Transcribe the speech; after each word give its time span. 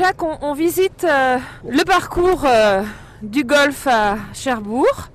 Jacques, 0.00 0.22
on, 0.22 0.54
visite 0.54 1.04
euh, 1.04 1.36
le 1.68 1.84
parcours 1.84 2.46
euh, 2.46 2.82
du 3.20 3.44
golf 3.44 3.86
à 3.86 4.16
Cherbourg. 4.32 5.10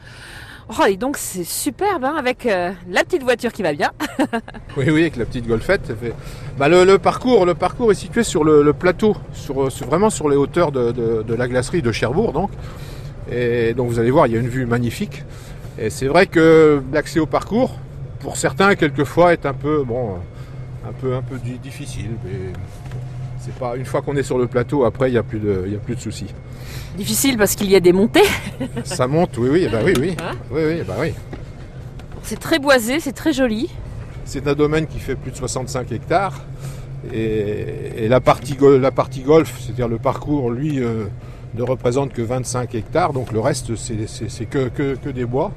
Oh, 0.70 0.84
donc 0.96 1.18
c'est 1.18 1.44
superbe 1.44 2.06
hein, 2.06 2.14
avec 2.16 2.46
euh, 2.46 2.72
la 2.88 3.04
petite 3.04 3.24
voiture 3.24 3.52
qui 3.52 3.64
va 3.64 3.74
bien. 3.74 3.92
Oui, 4.78 4.86
oui, 4.92 5.02
avec 5.02 5.16
la 5.16 5.26
petite 5.26 5.48
golfette. 5.48 5.92
Bah, 6.60 6.70
le, 6.70 6.98
parcours, 6.98 7.48
est 7.92 7.96
situé 7.96 8.22
sur 8.22 8.44
le, 8.44 8.74
plateau, 8.74 9.18
sur, 9.34 9.70
vraiment 9.88 10.12
sur 10.12 10.30
les 10.30 10.36
hauteurs 10.36 10.72
de, 10.72 11.34
la 11.34 11.48
glacerie 11.48 11.82
de 11.82 11.92
Cherbourg. 11.92 12.32
Donc. 12.32 12.52
Et 13.32 13.74
donc 13.74 13.90
vous 13.90 13.98
allez 13.98 14.12
voir, 14.12 14.28
il 14.28 14.34
y 14.34 14.38
a 14.38 14.40
une 14.40 14.50
vue 14.50 14.68
magnifique. 14.68 15.24
Et 15.80 15.90
c'est 15.90 16.08
vrai 16.08 16.28
que 16.28 16.84
l'accès 16.94 17.20
au 17.20 17.26
parcours, 17.26 17.80
pour 18.20 18.38
certains, 18.38 18.76
quelquefois, 18.76 19.34
est 19.34 19.48
un 19.48 19.54
peu, 19.54 19.84
bon, 19.84 20.20
un 20.88 20.94
peu, 20.94 21.16
un 21.16 21.24
peu 21.24 21.40
di- 21.40 21.58
difficile. 21.58 22.12
C'est 23.46 23.54
pas 23.56 23.76
une 23.76 23.86
fois 23.86 24.02
qu'on 24.02 24.16
est 24.16 24.24
sur 24.24 24.38
le 24.38 24.48
plateau, 24.48 24.84
après, 24.86 25.10
il 25.10 25.14
n'y 25.14 25.18
a 25.20 25.24
plus 25.24 25.40
de, 25.40 25.64
il 25.68 25.74
y 25.74 25.76
a 25.76 25.80
plus 25.80 25.96
de 25.96 26.00
soucis. 26.02 26.28
Difficile 26.98 27.38
parce 27.38 27.56
qu'il 27.56 27.70
y 27.70 27.76
a 27.76 27.80
des 27.80 27.94
montées. 27.94 28.24
Ça 28.84 29.08
monte, 29.08 29.38
oui, 29.38 29.50
oui, 29.52 29.68
bah 29.72 29.80
oui, 29.86 29.94
oui, 30.00 30.16
Hein 30.22 30.32
oui, 30.52 30.62
oui, 30.66 30.82
bah 30.88 30.96
oui. 31.00 31.14
C'est 32.24 32.40
très 32.40 32.58
boisé, 32.60 33.00
c'est 33.00 33.12
très 33.14 33.34
joli. 33.34 33.70
C'est 34.24 34.48
un 34.48 34.54
domaine 34.56 34.88
qui 34.88 35.00
fait 35.00 35.16
plus 35.16 35.32
de 35.32 35.36
65 35.38 35.92
hectares. 35.92 36.42
Et, 37.14 37.66
et 37.98 38.08
la, 38.08 38.20
partie 38.20 38.56
go- 38.56 38.80
la 38.80 38.90
partie 38.92 39.22
golf, 39.22 39.60
c'est-à-dire 39.62 39.88
le 39.88 40.00
parcours, 40.00 40.50
lui, 40.50 40.80
euh, 40.82 41.06
ne 41.54 41.62
représente 41.62 42.14
que 42.14 42.22
25 42.24 42.74
hectares. 42.74 43.14
Donc 43.14 43.32
le 43.32 43.40
reste, 43.40 43.76
c'est 43.76 44.08
c'est- 44.08 44.30
c'est 44.30 44.46
que, 44.46 44.70
que, 44.70 44.96
que 44.96 45.10
des 45.10 45.26
bois. 45.26 45.52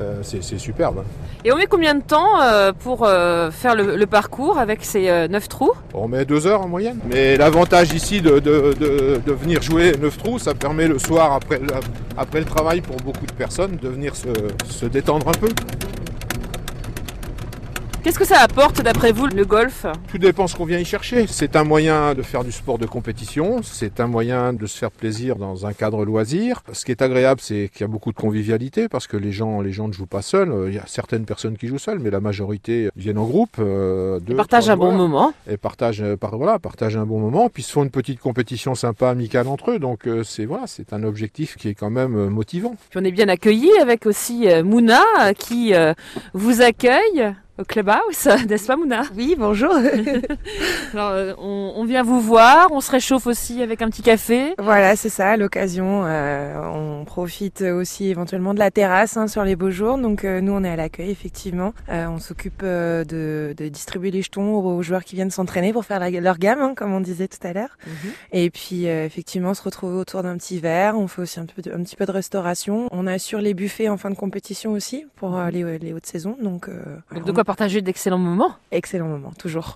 Euh, 0.00 0.20
c'est 0.22 0.58
superbe. 0.58 1.02
Et 1.44 1.52
on 1.52 1.56
met 1.56 1.66
combien 1.66 1.94
de 1.96 2.02
temps 2.02 2.40
euh, 2.40 2.72
pour 2.72 3.04
euh, 3.04 3.50
faire 3.50 3.74
le, 3.74 3.96
le 3.96 4.06
parcours 4.06 4.56
avec 4.58 4.84
ces 4.84 5.08
euh, 5.08 5.26
9 5.26 5.48
trous? 5.48 5.72
On 5.92 6.06
met 6.06 6.24
deux 6.24 6.46
heures 6.46 6.60
en 6.62 6.68
moyenne. 6.68 6.98
Mais 7.10 7.36
l'avantage 7.36 7.92
ici 7.92 8.20
de, 8.20 8.38
de, 8.38 8.74
de- 8.78 9.20
de 9.26 9.32
venir 9.32 9.60
jouer 9.60 9.92
9 10.00 10.16
trous, 10.18 10.38
ça 10.38 10.54
permet 10.54 10.86
le 10.86 10.98
soir, 11.00 11.32
après, 11.32 11.58
le- 11.58 11.66
après 12.16 12.38
le 12.38 12.44
travail, 12.44 12.80
pour 12.80 12.96
beaucoup 12.96 13.26
de 13.26 13.32
personnes, 13.32 13.76
de 13.82 13.88
venir 13.88 14.14
se, 14.14 14.28
se 14.70 14.86
détendre 14.86 15.26
un 15.28 15.32
peu. 15.32 15.48
Qu'est-ce 18.02 18.18
que 18.18 18.24
ça 18.24 18.40
apporte 18.40 18.80
d'après 18.80 19.12
vous 19.12 19.26
le 19.26 19.44
golf? 19.44 19.84
Tout 20.08 20.18
dépend 20.18 20.46
ce 20.46 20.54
qu'on 20.56 20.64
vient 20.64 20.78
y 20.78 20.84
chercher. 20.84 21.26
C'est 21.26 21.56
un 21.56 21.64
moyen 21.64 22.14
de 22.14 22.22
faire 22.22 22.44
du 22.44 22.52
sport 22.52 22.78
de 22.78 22.86
compétition, 22.86 23.60
c'est 23.62 24.00
un 24.00 24.06
moyen 24.06 24.52
de 24.52 24.66
se 24.66 24.78
faire 24.78 24.90
plaisir 24.90 25.36
dans 25.36 25.66
un 25.66 25.72
cadre 25.72 26.04
loisir. 26.04 26.62
Ce 26.72 26.84
qui 26.84 26.92
est 26.92 27.02
agréable, 27.02 27.40
c'est 27.42 27.70
qu'il 27.72 27.82
y 27.82 27.84
a 27.84 27.88
beaucoup 27.88 28.12
de 28.12 28.16
convivialité 28.16 28.88
parce 28.88 29.06
que 29.06 29.16
les 29.16 29.32
gens, 29.32 29.60
les 29.60 29.72
gens 29.72 29.88
ne 29.88 29.92
jouent 29.92 30.06
pas 30.06 30.22
seuls. 30.22 30.52
Il 30.68 30.74
y 30.74 30.78
a 30.78 30.84
certaines 30.86 31.24
personnes 31.24 31.56
qui 31.56 31.66
jouent 31.66 31.78
seules, 31.78 31.98
mais 31.98 32.10
la 32.10 32.20
majorité 32.20 32.88
viennent 32.96 33.18
en 33.18 33.26
groupe. 33.26 33.56
Euh, 33.58 34.20
deux, 34.20 34.36
partagent 34.36 34.64
trois 34.64 34.74
un 34.74 34.76
bon 34.78 34.92
moment. 34.92 35.32
Et 35.50 35.56
partagent, 35.56 36.02
euh, 36.02 36.16
par, 36.16 36.36
voilà, 36.36 36.58
partagent 36.58 36.96
un 36.96 37.06
bon 37.06 37.18
moment, 37.18 37.48
puis 37.48 37.62
se 37.62 37.72
font 37.72 37.82
une 37.82 37.90
petite 37.90 38.20
compétition 38.20 38.74
sympa, 38.74 39.10
amicale 39.10 39.48
entre 39.48 39.72
eux. 39.72 39.78
Donc 39.78 40.06
euh, 40.06 40.22
c'est 40.24 40.44
voilà, 40.44 40.66
c'est 40.66 40.92
un 40.92 41.02
objectif 41.02 41.56
qui 41.56 41.68
est 41.68 41.74
quand 41.74 41.90
même 41.90 42.16
euh, 42.16 42.30
motivant. 42.30 42.76
Puis 42.90 43.00
on 43.00 43.04
est 43.04 43.12
bien 43.12 43.28
accueillis 43.28 43.76
avec 43.80 44.06
aussi 44.06 44.46
Mouna 44.64 45.02
qui 45.38 45.72
vous 46.32 46.62
accueille 46.62 47.34
au 47.58 47.64
Clubhouse, 47.64 48.26
n'est-ce 48.48 48.66
pas 48.66 48.76
Mouna? 48.76 49.02
Oui, 49.16 49.34
bonjour. 49.38 49.74
Alors 50.94 51.10
euh, 51.10 51.34
on, 51.38 51.72
on 51.76 51.84
vient 51.84 52.02
vous 52.02 52.20
voir, 52.20 52.68
on 52.70 52.80
se 52.80 52.90
réchauffe 52.90 53.26
aussi 53.26 53.62
avec 53.62 53.82
un 53.82 53.88
petit 53.90 54.02
café. 54.02 54.54
voilà, 54.58 54.94
c'est 54.96 55.08
ça, 55.08 55.36
l'occasion. 55.36 56.04
euh, 56.06 56.54
on 56.72 57.04
profite 57.04 57.62
aussi 57.62 58.08
éventuellement 58.10 58.54
de 58.54 58.58
la 58.58 58.70
terrasse 58.70 59.16
hein, 59.16 59.26
sur 59.26 59.44
les 59.44 59.56
beaux 59.56 59.70
jours. 59.70 59.98
Donc 59.98 60.24
euh, 60.24 60.40
nous, 60.40 60.52
on 60.52 60.62
est 60.64 60.70
à 60.70 60.76
l'accueil, 60.76 61.10
effectivement. 61.10 61.72
Euh, 61.88 62.06
on 62.06 62.18
s'occupe 62.18 62.60
euh, 62.62 63.04
de, 63.04 63.54
de 63.56 63.68
distribuer 63.68 64.10
les 64.10 64.22
jetons 64.22 64.54
aux 64.54 64.82
joueurs 64.82 65.04
qui 65.04 65.16
viennent 65.16 65.30
s'entraîner 65.30 65.72
pour 65.72 65.84
faire 65.84 65.98
la- 65.98 66.10
leur 66.10 66.38
gamme, 66.38 66.60
hein, 66.60 66.74
comme 66.76 66.92
on 66.94 67.00
disait 67.00 67.28
tout 67.28 67.44
à 67.46 67.52
l'heure. 67.52 67.76
Et 68.32 68.50
puis, 68.50 68.88
euh, 68.88 69.04
effectivement, 69.04 69.54
se 69.54 69.62
retrouver 69.62 69.96
autour 69.96 70.22
d'un 70.22 70.36
petit 70.36 70.60
verre. 70.60 70.96
On 70.98 71.08
fait 71.08 71.22
aussi 71.22 71.40
un, 71.40 71.46
peu 71.46 71.62
de, 71.62 71.72
un 71.72 71.82
petit 71.82 71.96
peu 71.96 72.06
de 72.06 72.12
restauration. 72.12 72.88
On 72.92 73.06
assure 73.06 73.40
les 73.40 73.54
buffets 73.54 73.88
en 73.88 73.96
fin 73.96 74.10
de 74.10 74.16
compétition 74.16 74.72
aussi 74.72 75.06
pour 75.16 75.36
euh, 75.36 75.50
les, 75.50 75.78
les 75.78 75.92
hautes 75.92 76.06
saisons. 76.06 76.36
Donc, 76.40 76.68
euh, 76.68 76.82
Donc 77.14 77.24
de 77.24 77.32
quoi 77.32 77.44
partager 77.48 77.80
d'excellents 77.80 78.18
moments. 78.18 78.54
excellent 78.72 79.08
moment, 79.08 79.32
toujours. 79.32 79.66